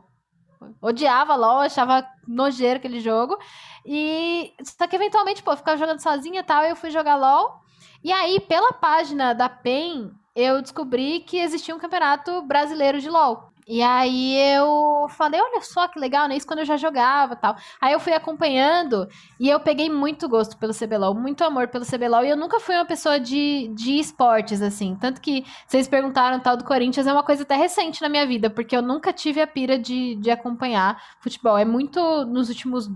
[0.82, 3.38] Odiava LOL, achava nojeiro aquele jogo.
[3.84, 4.52] E.
[4.62, 6.62] Só que eventualmente, pô, ficava jogando sozinha e tal.
[6.64, 7.60] eu fui jogar LOL.
[8.02, 13.49] E aí, pela página da PEN, eu descobri que existia um campeonato brasileiro de LOL.
[13.66, 16.36] E aí eu falei, olha só que legal, né?
[16.36, 17.56] Isso quando eu já jogava tal.
[17.80, 19.06] Aí eu fui acompanhando
[19.38, 22.24] e eu peguei muito gosto pelo CBLOL, muito amor pelo CBLOL.
[22.24, 24.96] E eu nunca fui uma pessoa de, de esportes, assim.
[24.96, 28.50] Tanto que vocês perguntaram tal do Corinthians, é uma coisa até recente na minha vida,
[28.50, 31.56] porque eu nunca tive a pira de, de acompanhar futebol.
[31.56, 32.90] É muito nos últimos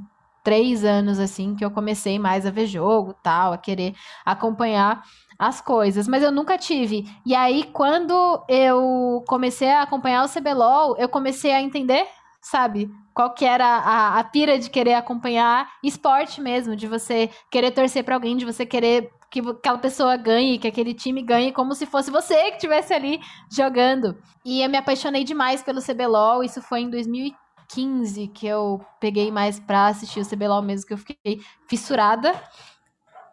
[0.45, 5.03] três anos, assim, que eu comecei mais a ver jogo tal, a querer acompanhar
[5.47, 7.05] as coisas, mas eu nunca tive.
[7.25, 12.07] E aí, quando eu comecei a acompanhar o CBLOL, eu comecei a entender,
[12.41, 17.71] sabe, qual que era a, a pira de querer acompanhar esporte mesmo, de você querer
[17.71, 21.75] torcer para alguém, de você querer que aquela pessoa ganhe, que aquele time ganhe, como
[21.75, 24.17] se fosse você que estivesse ali jogando.
[24.45, 29.59] E eu me apaixonei demais pelo CBLOL, isso foi em 2015 que eu peguei mais
[29.59, 32.33] pra assistir o CBLOL mesmo, que eu fiquei fissurada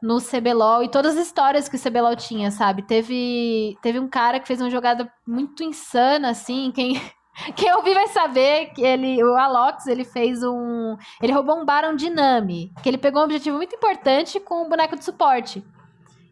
[0.01, 2.81] no CBLOL e todas as histórias que o CBLOL tinha, sabe?
[2.81, 6.99] Teve, teve um cara que fez uma jogada muito insana, assim, quem...
[7.55, 10.97] Quem ouvir vai saber que ele, o Alox, ele fez um.
[11.21, 12.73] Ele roubou um Baron Dinami.
[12.83, 15.63] Que ele pegou um objetivo muito importante com um boneco de suporte.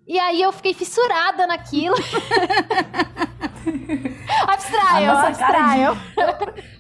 [0.06, 1.96] E aí eu fiquei fissurada naquilo.
[4.48, 5.98] abstraio, abstraio.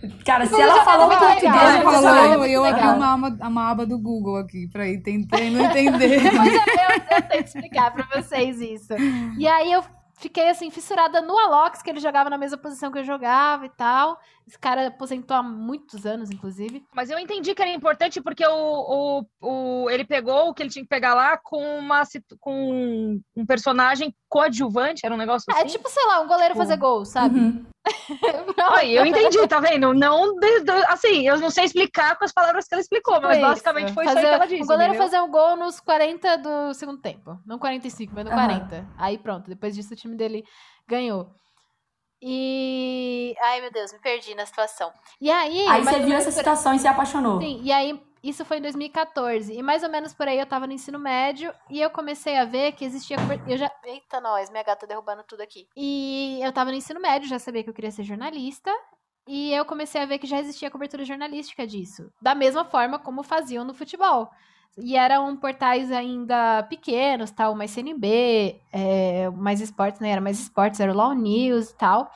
[0.04, 0.24] De...
[0.24, 4.38] Cara, se ela falou português, ela falou, eu abri uma aba, uma aba do Google
[4.38, 6.32] aqui pra entender, não entender.
[6.34, 8.94] Mas eu, eu, eu tenho que explicar pra vocês isso.
[9.38, 9.84] E aí eu
[10.20, 13.70] fiquei assim, fissurada no Alox, que ele jogava na mesma posição que eu jogava e
[13.70, 14.20] tal.
[14.50, 16.84] Esse cara aposentou há muitos anos, inclusive.
[16.92, 20.72] Mas eu entendi que era importante porque o, o, o ele pegou o que ele
[20.72, 22.02] tinha que pegar lá com, uma,
[22.40, 25.62] com um personagem coadjuvante, era um negócio é, assim?
[25.62, 26.66] É tipo, sei lá, um goleiro tipo...
[26.66, 27.40] fazer gol, sabe?
[27.40, 27.66] Uhum.
[28.76, 29.94] Aí, eu entendi, tá vendo?
[29.94, 30.34] Não,
[30.88, 33.48] assim, eu não sei explicar com as palavras que ela explicou, tipo mas isso.
[33.48, 34.64] basicamente foi fazer, isso aí que ela disse.
[34.64, 35.12] O goleiro entendeu?
[35.12, 37.40] fazer um gol nos 40 do segundo tempo.
[37.46, 38.38] Não 45, mas no uhum.
[38.38, 38.88] 40.
[38.98, 40.44] Aí pronto, depois disso o time dele
[40.88, 41.30] ganhou.
[42.22, 43.36] E.
[43.42, 44.92] Ai, meu Deus, me perdi na situação.
[45.20, 45.68] E aí.
[45.68, 47.40] Aí você viu essa situação e se apaixonou.
[47.42, 49.54] Sim, e aí isso foi em 2014.
[49.54, 52.46] E mais ou menos por aí eu tava no ensino médio e eu comecei a
[52.46, 53.18] ver que existia.
[53.48, 53.72] Eu já.
[53.86, 55.68] Eita, nós, minha gata derrubando tudo aqui.
[55.76, 58.72] E eu tava no ensino médio, já sabia que eu queria ser jornalista.
[59.28, 62.12] E eu comecei a ver que já existia cobertura jornalística disso.
[62.20, 64.30] Da mesma forma como faziam no futebol.
[64.82, 70.10] E eram portais ainda pequenos, tal, mais CNB, é, mais esportes, né?
[70.10, 72.12] Era mais esportes, era o Law News e tal.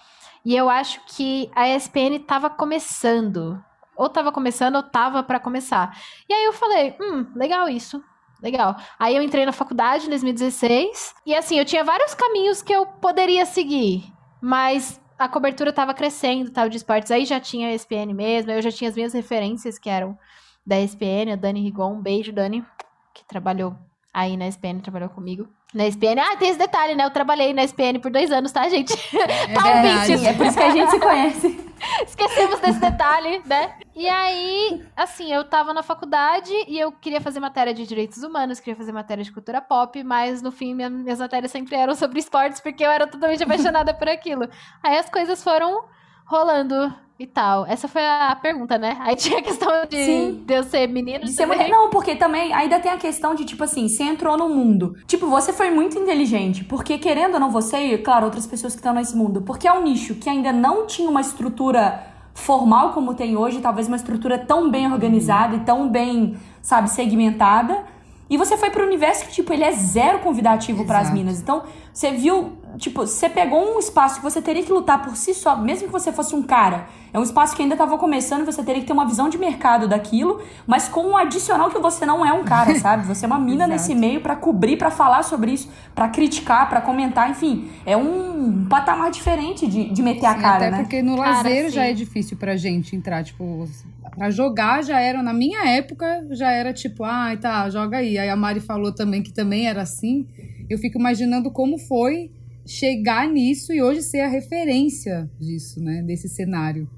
[0.46, 3.64] E eu acho que a ESPN estava começando.
[3.96, 5.98] Ou estava começando ou estava para começar.
[6.28, 8.04] E aí eu falei, hum, legal isso.
[8.42, 8.76] Legal.
[9.00, 11.16] Aí eu entrei na faculdade em 2016.
[11.26, 14.04] E assim, eu tinha vários caminhos que eu poderia seguir.
[14.42, 17.12] Mas a cobertura estava crescendo, tal, de esportes.
[17.12, 20.18] Aí já tinha a ESPN mesmo, eu já tinha as minhas referências, que eram
[20.66, 21.94] da ESPN, a Dani Rigon.
[21.94, 22.66] Um beijo, Dani,
[23.14, 23.76] que trabalhou
[24.14, 25.48] aí na ESPN, trabalhou comigo.
[25.74, 26.20] Na ESPN.
[26.20, 27.04] Ah, tem esse detalhe, né?
[27.04, 28.94] Eu trabalhei na ESPN por dois anos, tá, gente?
[29.14, 30.26] É tá verdade.
[30.28, 31.74] É por isso que a gente se conhece.
[32.06, 33.76] Esquecemos desse detalhe, né?
[33.96, 38.60] E aí, assim, eu tava na faculdade e eu queria fazer matéria de direitos humanos,
[38.60, 42.62] queria fazer matéria de cultura pop, mas no fim minhas matérias sempre eram sobre esportes,
[42.62, 44.48] porque eu era totalmente apaixonada por aquilo.
[44.82, 45.84] Aí as coisas foram
[46.26, 47.66] rolando e tal.
[47.66, 48.98] Essa foi a pergunta, né?
[49.02, 50.44] Aí tinha a questão de, Sim.
[50.46, 51.26] de eu ser menino.
[51.26, 51.70] De ser mulher.
[51.70, 54.96] Não, porque também ainda tem a questão de, tipo assim, você entrou no mundo.
[55.08, 56.64] Tipo, você foi muito inteligente.
[56.64, 59.42] Porque, querendo ou não, você e, claro, outras pessoas que estão nesse mundo.
[59.42, 63.88] Porque é um nicho que ainda não tinha uma estrutura formal como tem hoje, talvez
[63.88, 67.84] uma estrutura tão bem organizada e tão bem, sabe, segmentada.
[68.30, 71.40] E você foi pro universo que, tipo, ele é zero convidativo para as minas.
[71.40, 75.34] Então, você viu tipo, você pegou um espaço que você teria que lutar por si
[75.34, 76.88] só, mesmo que você fosse um cara.
[77.14, 79.88] É um espaço que ainda estava começando, você teria que ter uma visão de mercado
[79.88, 83.06] daquilo, mas com um adicional que você não é um cara, sabe?
[83.06, 86.82] Você é uma mina nesse meio para cobrir, para falar sobre isso, para criticar, para
[86.82, 87.70] comentar, enfim.
[87.86, 90.78] É um patamar diferente de, de meter sim, a cara, até né?
[90.80, 91.72] porque no cara, lazer sim.
[91.72, 93.68] já é difícil pra gente entrar, tipo,
[94.16, 98.18] Pra jogar já era, na minha época, já era tipo, ai, ah, tá, joga aí.
[98.18, 100.28] Aí a Mari falou também que também era assim.
[100.74, 102.32] Eu fico imaginando como foi
[102.66, 106.02] chegar nisso e hoje ser a referência disso, né?
[106.02, 106.90] Desse cenário.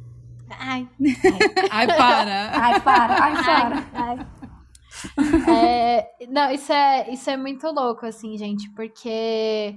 [0.49, 0.87] Ai.
[1.71, 2.51] Ai, para.
[2.53, 3.23] Ai, para.
[3.23, 3.75] Ai, para.
[3.93, 4.27] Ai, ai.
[5.47, 9.75] É, não, isso é, isso é muito louco, assim, gente, porque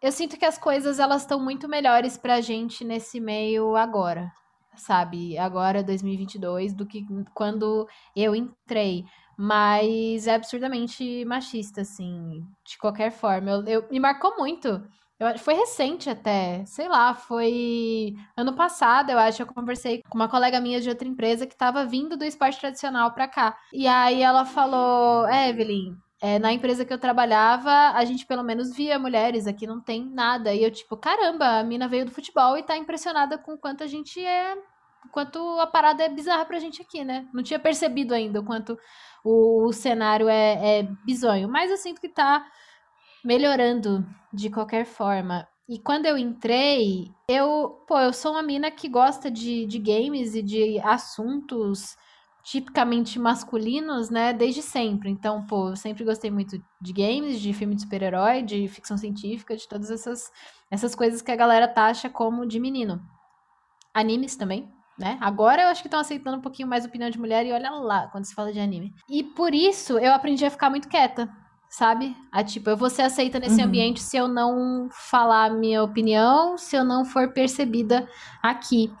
[0.00, 4.32] eu sinto que as coisas elas estão muito melhores pra gente nesse meio agora,
[4.76, 5.38] sabe?
[5.38, 9.04] Agora, 2022, do que quando eu entrei.
[9.36, 13.50] Mas é absurdamente machista, assim, de qualquer forma.
[13.50, 14.82] Eu, eu me marcou muito.
[15.18, 20.28] Eu, foi recente até, sei lá, foi ano passado, eu acho, eu conversei com uma
[20.28, 23.56] colega minha de outra empresa que estava vindo do esporte tradicional para cá.
[23.72, 28.74] E aí ela falou, Evelyn, é, na empresa que eu trabalhava, a gente pelo menos
[28.74, 30.54] via mulheres, aqui não tem nada.
[30.54, 33.82] E eu, tipo, caramba, a mina veio do futebol e tá impressionada com o quanto
[33.82, 34.56] a gente é.
[35.10, 37.28] Quanto a parada é bizarra pra gente aqui, né?
[37.32, 38.78] Não tinha percebido ainda o quanto
[39.24, 41.48] o, o cenário é, é bizonho.
[41.48, 42.46] Mas eu sinto que tá
[43.24, 45.46] melhorando de qualquer forma.
[45.68, 50.34] E quando eu entrei, eu, pô, eu sou uma mina que gosta de, de games
[50.34, 51.96] e de assuntos
[52.42, 55.08] tipicamente masculinos, né, desde sempre.
[55.08, 59.56] Então, pô, eu sempre gostei muito de games, de filme de super-herói, de ficção científica,
[59.56, 60.30] de todas essas,
[60.70, 63.00] essas coisas que a galera taxa como de menino.
[63.94, 65.18] Animes também, né?
[65.20, 68.08] Agora eu acho que estão aceitando um pouquinho mais opinião de mulher e olha lá
[68.08, 68.94] quando se fala de anime.
[69.08, 71.28] E por isso eu aprendi a ficar muito quieta,
[71.68, 72.16] sabe?
[72.30, 73.66] A tipo, eu vou ser aceita nesse uhum.
[73.66, 78.08] ambiente se eu não falar minha opinião, se eu não for percebida
[78.42, 78.92] aqui.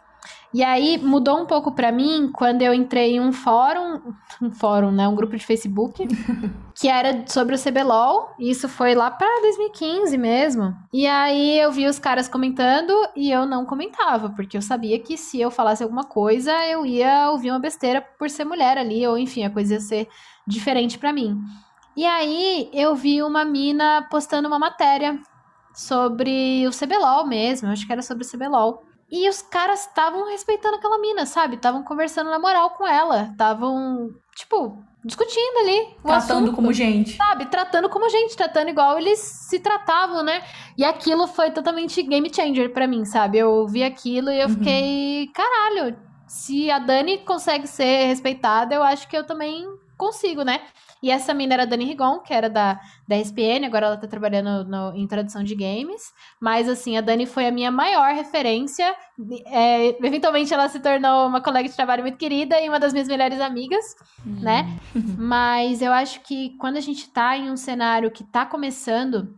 [0.54, 4.00] E aí mudou um pouco para mim quando eu entrei em um fórum,
[4.40, 6.06] um fórum, né, um grupo de Facebook,
[6.78, 10.76] que era sobre o CBLOL, isso foi lá para 2015 mesmo.
[10.92, 15.16] E aí eu vi os caras comentando e eu não comentava, porque eu sabia que
[15.16, 19.16] se eu falasse alguma coisa, eu ia ouvir uma besteira por ser mulher ali, ou
[19.16, 20.08] enfim, a coisa ia ser
[20.46, 21.40] diferente para mim.
[21.96, 25.18] E aí eu vi uma mina postando uma matéria
[25.74, 28.91] sobre o CBLOL mesmo, eu acho que era sobre o CBLOL.
[29.12, 31.56] E os caras estavam respeitando aquela mina, sabe?
[31.56, 33.28] Estavam conversando na moral com ela.
[33.30, 35.96] Estavam, tipo, discutindo ali.
[36.02, 37.18] Tratando assunto, como gente.
[37.18, 37.44] Sabe?
[37.44, 40.42] Tratando como gente, tratando igual eles se tratavam, né?
[40.78, 43.36] E aquilo foi totalmente game changer para mim, sabe?
[43.36, 44.54] Eu vi aquilo e eu uhum.
[44.54, 45.94] fiquei, caralho,
[46.26, 50.60] se a Dani consegue ser respeitada, eu acho que eu também consigo, né?
[51.02, 54.06] E essa mina era a Dani Rigon, que era da, da ESPN, agora ela tá
[54.06, 56.12] trabalhando no, em tradução de games.
[56.40, 58.94] Mas, assim, a Dani foi a minha maior referência.
[59.46, 63.08] É, eventualmente ela se tornou uma colega de trabalho muito querida e uma das minhas
[63.08, 63.84] melhores amigas,
[64.24, 64.40] uhum.
[64.40, 64.78] né?
[65.18, 69.36] Mas eu acho que quando a gente tá em um cenário que tá começando,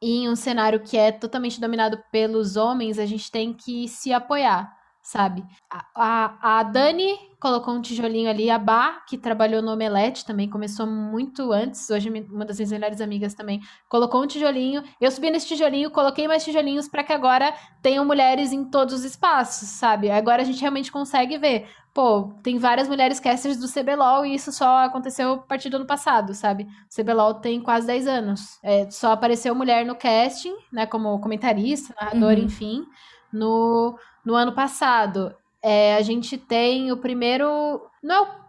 [0.00, 4.12] e em um cenário que é totalmente dominado pelos homens, a gente tem que se
[4.12, 4.75] apoiar
[5.06, 5.44] sabe?
[5.70, 10.50] A, a, a, Dani colocou um tijolinho ali, a Bá, que trabalhou no Omelete também,
[10.50, 14.82] começou muito antes, hoje uma das minhas melhores amigas também, colocou um tijolinho.
[15.00, 19.04] Eu subi nesse tijolinho, coloquei mais tijolinhos para que agora tenham mulheres em todos os
[19.04, 20.10] espaços, sabe?
[20.10, 21.68] Agora a gente realmente consegue ver.
[21.94, 25.86] Pô, tem várias mulheres casters do CBLOL e isso só aconteceu a partir do ano
[25.86, 26.64] passado, sabe?
[26.64, 28.58] O CBLOL tem quase 10 anos.
[28.60, 32.44] É, só apareceu mulher no casting, né, como comentarista, narrador, uhum.
[32.44, 32.84] enfim,
[33.32, 35.34] no no ano passado.
[35.62, 37.80] É, a gente tem o primeiro.
[38.02, 38.46] Não é o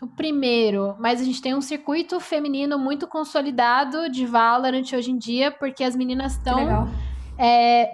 [0.00, 5.16] o primeiro, mas a gente tem um circuito feminino muito consolidado de Valorant hoje em
[5.16, 6.88] dia, porque as meninas estão.
[7.38, 7.90] É,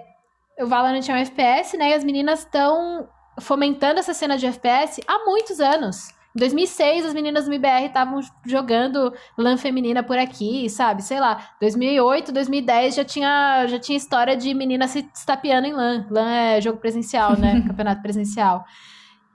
[0.59, 1.89] o Valorant é um FPS, né?
[1.89, 3.07] E as meninas estão
[3.39, 6.13] fomentando essa cena de FPS há muitos anos.
[6.35, 11.03] Em 2006, as meninas do MBR estavam jogando LAN feminina por aqui, sabe?
[11.03, 11.51] Sei lá.
[11.61, 16.07] 2008, 2010 já tinha, já tinha história de meninas se estapeando em LAN.
[16.09, 17.61] LAN é jogo presencial, né?
[17.67, 18.65] Campeonato presencial.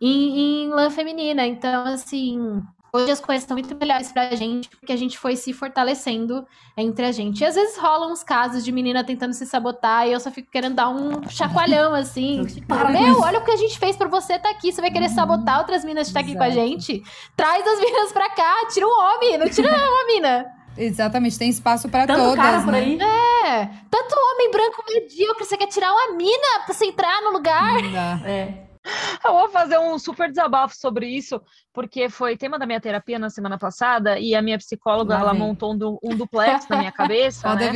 [0.01, 1.47] Em, em LAN feminina.
[1.47, 2.61] Então, assim,
[2.93, 6.47] Hoje as coisas estão muito melhores pra gente, porque a gente foi se fortalecendo
[6.77, 7.43] entre a gente.
[7.43, 10.51] E às vezes rolam uns casos de menina tentando se sabotar e eu só fico
[10.51, 12.45] querendo dar um chacoalhão, assim.
[12.49, 14.73] tipo, meu, olha o que a gente fez pra você estar tá aqui.
[14.73, 17.03] Você vai querer sabotar outras minas que estar tá aqui com a gente?
[17.37, 20.47] Traz as minas pra cá, tira um homem, não tira uma mina.
[20.77, 22.79] Exatamente, tem espaço para todas, cara por né?
[22.79, 22.99] aí.
[23.01, 27.83] É, tanto homem branco medíocre, você quer tirar uma mina pra você entrar no lugar?
[27.83, 28.21] Não dá.
[28.25, 28.68] É.
[29.25, 31.41] Eu vou fazer um super desabafo sobre isso,
[31.73, 35.75] porque foi tema da minha terapia na semana passada e a minha psicóloga ela montou
[35.75, 37.73] um, um, duplex na minha cabeça, né?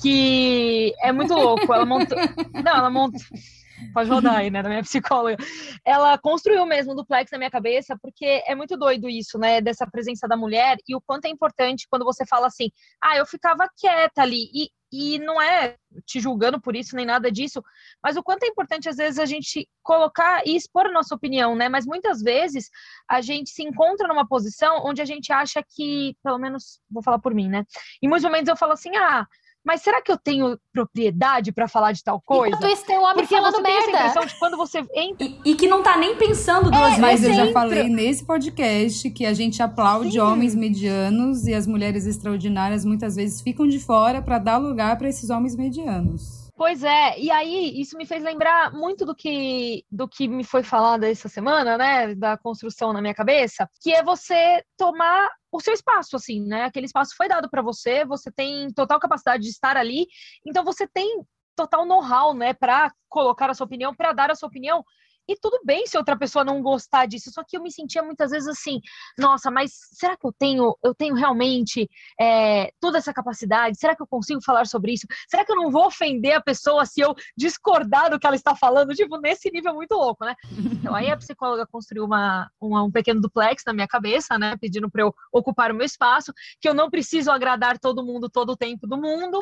[0.00, 1.72] Que é muito louco.
[1.72, 2.18] Ela montou.
[2.62, 3.20] Não, ela montou.
[3.92, 5.36] Pode rodar aí, né, da minha psicóloga.
[5.84, 9.86] Ela construiu mesmo um duplex na minha cabeça, porque é muito doido isso, né, dessa
[9.86, 12.70] presença da mulher e o quanto é importante quando você fala assim,
[13.02, 14.48] ah, eu ficava quieta ali.
[14.54, 15.76] E, e não é
[16.06, 17.62] te julgando por isso nem nada disso,
[18.02, 21.56] mas o quanto é importante às vezes a gente colocar e expor a nossa opinião,
[21.56, 21.68] né?
[21.68, 22.70] Mas muitas vezes
[23.08, 27.18] a gente se encontra numa posição onde a gente acha que, pelo menos vou falar
[27.18, 27.64] por mim, né?
[28.00, 29.26] Em muitos momentos eu falo assim: "Ah,
[29.64, 32.54] mas será que eu tenho propriedade para falar de tal coisa?
[32.54, 33.84] Enquanto isso tem um homem Porque falando você merda.
[33.84, 35.26] tem essa impressão de quando você entra...
[35.26, 37.00] E, e que não tá nem pensando duas é, vezes.
[37.00, 37.52] Mas eu já entra...
[37.52, 40.20] falei nesse podcast que a gente aplaude Sim.
[40.20, 45.08] homens medianos e as mulheres extraordinárias muitas vezes ficam de fora para dar lugar para
[45.08, 46.43] esses homens medianos.
[46.56, 50.62] Pois é, e aí isso me fez lembrar muito do que do que me foi
[50.62, 55.74] falado essa semana, né, da construção na minha cabeça, que é você tomar o seu
[55.74, 56.64] espaço, assim, né?
[56.64, 60.06] Aquele espaço foi dado para você, você tem total capacidade de estar ali,
[60.46, 61.24] então você tem
[61.56, 64.84] total know-how, né, para colocar a sua opinião, para dar a sua opinião,
[65.28, 68.30] e tudo bem se outra pessoa não gostar disso, só que eu me sentia muitas
[68.30, 68.80] vezes assim,
[69.18, 71.88] nossa, mas será que eu tenho, eu tenho realmente
[72.20, 73.78] é, toda essa capacidade?
[73.78, 75.06] Será que eu consigo falar sobre isso?
[75.28, 78.54] Será que eu não vou ofender a pessoa se eu discordar do que ela está
[78.54, 78.94] falando?
[78.94, 80.34] Tipo, nesse nível muito louco, né?
[80.84, 84.56] Então aí a psicóloga construiu uma, uma um pequeno duplex na minha cabeça, né?
[84.60, 88.50] Pedindo para eu ocupar o meu espaço, que eu não preciso agradar todo mundo todo
[88.50, 89.40] o tempo do mundo.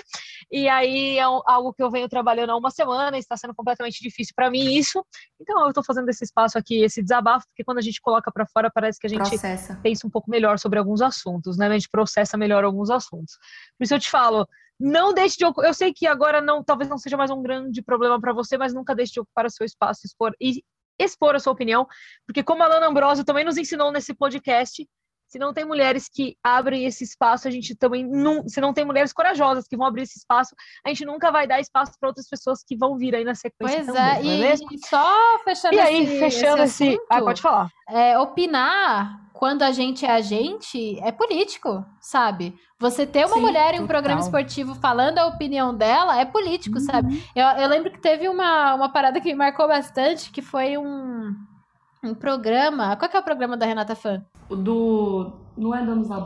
[0.51, 4.33] E aí é algo que eu venho trabalhando há uma semana, está sendo completamente difícil
[4.37, 5.05] para mim isso.
[5.41, 8.47] Então eu tô fazendo esse espaço aqui, esse desabafo, porque quando a gente coloca para
[8.47, 9.79] fora, parece que a gente processa.
[9.83, 11.67] pensa um pouco melhor sobre alguns assuntos, né?
[11.67, 13.37] A gente processa melhor alguns assuntos.
[13.79, 14.47] Por isso eu te falo,
[14.79, 18.21] não deixe de eu sei que agora não, talvez não seja mais um grande problema
[18.21, 20.63] para você, mas nunca deixe de ocupar o seu espaço, expor e
[20.99, 21.87] expor a sua opinião,
[22.27, 24.87] porque como a Lana Ambrosio também nos ensinou nesse podcast,
[25.33, 28.47] se não tem mulheres que abrem esse espaço, a gente também não.
[28.47, 31.59] Se não tem mulheres corajosas que vão abrir esse espaço, a gente nunca vai dar
[31.59, 33.83] espaço para outras pessoas que vão vir aí na sequência.
[33.83, 36.89] Pois também, é, e, e só fechando E aí, esse, fechando esse.
[36.89, 37.01] esse...
[37.09, 37.71] ah, pode falar.
[37.89, 42.55] É, opinar quando a gente é a gente é político, sabe?
[42.79, 46.79] Você ter uma Sim, mulher em um programa esportivo falando a opinião dela é político,
[46.79, 46.85] uhum.
[46.85, 47.25] sabe?
[47.35, 51.35] Eu, eu lembro que teve uma, uma parada que me marcou bastante, que foi um
[52.03, 52.97] um programa.
[52.97, 54.23] Qual que é o programa da Renata Fã?
[54.49, 55.33] O do.
[55.57, 56.21] Não é Danos da.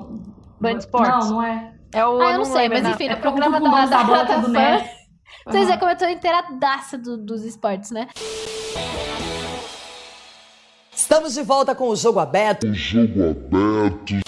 [0.59, 1.27] Band Sports.
[1.27, 1.75] Não, não é.
[1.93, 2.21] É o.
[2.21, 4.49] Ah, eu não, não sei, mas enfim, é o programa da, da, Renata Fã.
[4.49, 4.91] Né?
[5.47, 8.09] Vocês veem como eu tô inteiradaça do, dos esportes, né?
[10.95, 12.67] Estamos de volta com o jogo aberto.
[12.67, 14.26] O jogo aberto.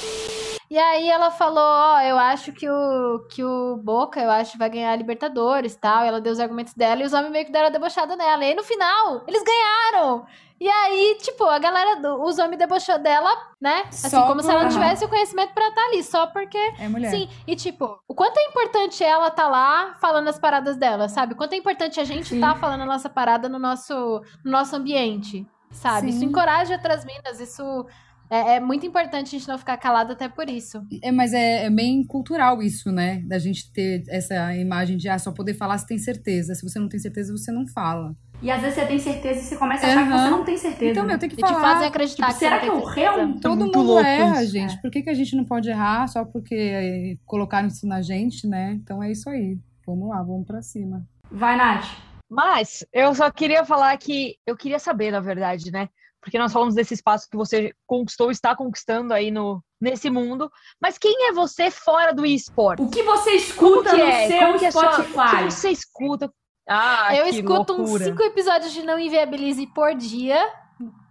[0.71, 4.59] E aí ela falou, ó, oh, eu acho que o, que o Boca, eu acho,
[4.59, 6.05] vai ganhar a Libertadores tal.
[6.05, 8.45] E ela deu os argumentos dela e os homens meio que deram a debochada nela.
[8.45, 10.27] E aí no final, eles ganharam!
[10.61, 13.85] E aí, tipo, a galera, os homens debochou dela, né?
[13.89, 14.43] Assim, só como por...
[14.43, 16.59] se ela não tivesse o conhecimento para estar tá ali, só porque.
[16.81, 17.11] É mulher.
[17.11, 21.35] Sim, e tipo, o quanto é importante ela tá lá falando as paradas dela, sabe?
[21.35, 22.41] O quanto é importante a gente Sim.
[22.41, 26.11] tá falando a nossa parada no nosso, no nosso ambiente, sabe?
[26.11, 26.17] Sim.
[26.17, 27.87] Isso encoraja outras minas, isso
[28.31, 30.83] é, é, muito importante a gente não ficar calado até por isso.
[31.03, 33.23] É, mas é, é, bem cultural isso, né?
[33.27, 36.55] Da gente ter essa imagem de ah, só poder falar se tem certeza.
[36.55, 38.14] Se você não tem certeza, você não fala.
[38.41, 40.12] E às vezes você tem certeza e você começa a achar uhum.
[40.12, 40.91] que você não tem certeza.
[40.93, 41.55] Então, eu tenho que e falar.
[41.55, 44.53] te fazem acreditar tipo, que será que eu realmente Todo mundo erra, isso.
[44.53, 44.81] gente.
[44.81, 48.47] Por que, que a gente não pode errar só porque eh, colocaram isso na gente,
[48.47, 48.79] né?
[48.81, 49.59] Então é isso aí.
[49.85, 51.05] Vamos lá, vamos pra cima.
[51.31, 51.87] Vai, Nath.
[52.31, 55.88] Mas eu só queria falar que eu queria saber, na verdade, né?
[56.21, 60.51] Porque nós falamos desse espaço que você conquistou, está conquistando aí no, nesse mundo.
[60.81, 62.83] Mas quem é você fora do esporte?
[62.83, 64.29] O que você escuta que no é?
[64.29, 65.13] seu que Spotify?
[65.13, 66.33] Sua, o que você escuta?
[66.69, 68.03] Ah, eu escuto loucura.
[68.03, 70.53] uns cinco episódios de Não Inviabilize por dia.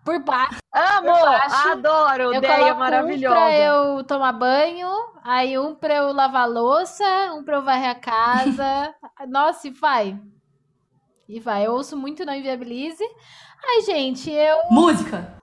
[0.06, 0.60] Por baixo.
[0.74, 1.12] Amo!
[1.12, 1.67] Por baixo.
[1.70, 2.24] Adoro!
[2.24, 3.36] Eu ideia maravilhosa.
[3.36, 4.89] Um pra eu tomar banho,
[5.24, 8.96] aí um pra eu lavar louça, um pra eu varrer a casa.
[9.28, 10.17] Nossa, e vai.
[11.28, 11.65] E vai.
[11.65, 13.04] Eu ouço muito Não Inviabilize.
[13.63, 14.58] Ai, gente, eu.
[14.70, 15.38] Música!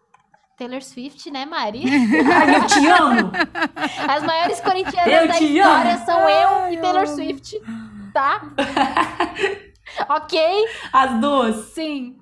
[0.57, 1.83] Taylor Swift, né, Mari?
[1.85, 3.33] Ai, eu te amo!
[4.09, 6.07] As maiores corintianas eu da história amo.
[6.07, 7.61] são eu Ai, e Taylor Swift,
[8.12, 8.40] tá?
[10.09, 10.64] ok?
[10.92, 11.57] As duas.
[11.72, 12.16] Sim.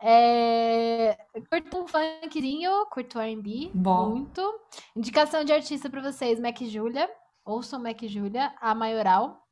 [0.00, 1.16] É...
[1.50, 4.60] Curto um funkzinho, curto R&B, muito.
[4.94, 7.10] Indicação de artista pra vocês, Mac Julia.
[7.44, 9.42] Ouçam Mac Julia, a maioral.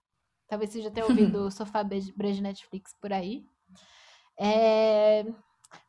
[0.49, 3.45] Talvez você já tenha ouvido o Sofá Brejo Netflix por aí.
[4.39, 5.25] É...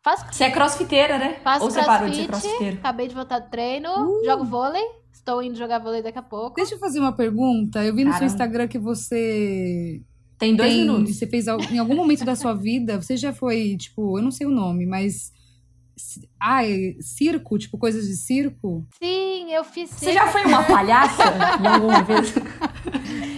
[0.04, 0.26] Faço...
[0.32, 1.40] Você é crossfiteira, né?
[1.44, 2.78] Faço Ou você parou de ser crossfiteira?
[2.78, 4.26] Acabei de voltar do treino, uh.
[4.26, 4.84] jogo vôlei.
[5.12, 6.56] Estou indo jogar vôlei daqui a pouco.
[6.56, 7.84] Deixa eu fazer uma pergunta.
[7.84, 8.18] Eu vi no Caramba.
[8.20, 10.02] seu Instagram que você
[10.38, 11.18] tem dois tem, minutos.
[11.18, 14.46] Você fez em algum momento da sua vida, você já foi, tipo, eu não sei
[14.46, 15.34] o nome, mas.
[16.40, 18.86] Ai, circo, tipo, coisas de circo?
[19.02, 20.06] Sim, eu fiz circo.
[20.06, 21.24] Você já foi uma palhaça
[21.64, 22.34] em alguma vez?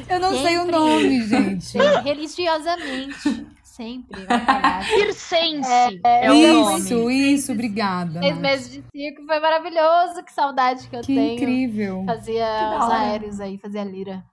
[0.09, 0.47] Eu não Sempre.
[0.47, 1.77] sei o nome, gente.
[2.03, 3.45] Religiosamente
[3.77, 4.83] sempre vai pagar.
[4.89, 6.01] Circense.
[6.03, 7.33] É, é isso, nome.
[7.33, 8.19] isso, obrigada.
[8.19, 11.35] Seis meses de circo foi maravilhoso, que saudade que eu que tenho.
[11.35, 12.03] incrível.
[12.05, 14.25] Fazia os aéreos aí, fazia lira.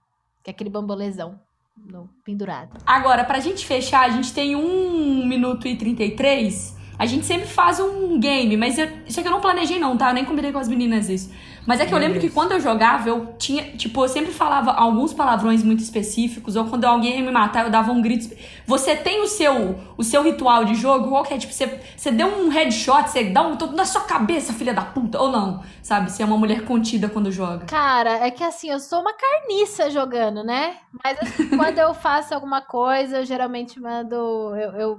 [0.43, 1.39] Que é aquele bambolezão
[1.77, 2.77] no pendurado.
[2.85, 6.75] Agora, pra gente fechar, a gente tem um minuto e 33.
[6.97, 10.09] a gente sempre faz um game, mas eu, isso aqui eu não planejei não, tá?
[10.09, 11.29] Eu nem combinei com as meninas isso.
[11.65, 14.71] Mas é que eu lembro que quando eu jogava, eu tinha, tipo, eu sempre falava
[14.71, 18.35] alguns palavrões muito específicos, ou quando alguém ia me matar, eu dava um grito.
[18.67, 21.09] Você tem o seu o seu ritual de jogo?
[21.09, 21.37] Qual que é?
[21.37, 24.81] Tipo, você, você deu um headshot, você dá um todo na sua cabeça, filha da
[24.83, 25.63] puta, ou não?
[25.81, 26.11] Sabe?
[26.11, 27.65] Você é uma mulher contida quando joga.
[27.65, 30.75] Cara, é que assim, eu sou uma carniça jogando, né?
[31.03, 34.15] Mas assim, quando eu faço alguma coisa, eu geralmente mando.
[34.55, 34.97] Eu, eu-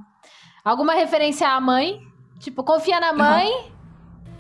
[0.64, 2.00] alguma referência à mãe.
[2.40, 3.48] Tipo, confia na mãe.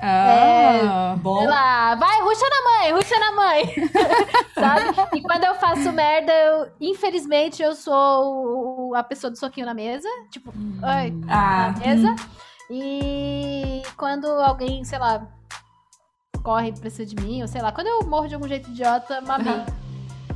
[0.00, 1.38] Ah, Bom.
[1.38, 3.74] Sei lá, vai, ruxa na mãe, ruxa na mãe.
[4.54, 5.18] Sabe?
[5.18, 10.08] E quando eu faço merda, eu, infelizmente, eu sou a pessoa do soquinho na mesa.
[10.30, 12.16] Tipo, ai, Ah, na mesa.
[12.70, 15.26] E quando alguém, sei lá,
[16.42, 19.20] corre pra cima de mim, ou sei lá, quando eu morro de algum jeito idiota,
[19.20, 19.64] mamei.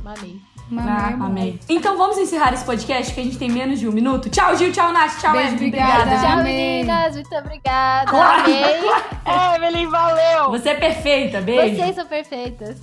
[0.03, 0.41] Mamei.
[0.77, 1.59] Ah, amei.
[1.67, 4.29] Então vamos encerrar esse podcast que a gente tem menos de um minuto.
[4.29, 4.71] Tchau, Gil.
[4.71, 5.19] Tchau, Nath.
[5.19, 5.67] Tchau, Beijo, Evelyn.
[5.67, 6.17] obrigada.
[6.19, 6.53] Tchau, Amei.
[6.53, 7.15] meninas.
[7.15, 8.09] Muito obrigada.
[8.09, 8.43] Claro.
[8.43, 9.65] Amei.
[9.67, 10.49] Evelyn, valeu!
[10.51, 11.41] Você é perfeita.
[11.41, 11.75] Beijo.
[11.75, 12.77] Vocês são perfeitas.